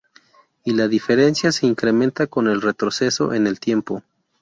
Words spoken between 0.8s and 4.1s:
diferencia se incrementa con el retroceso en el tiempo.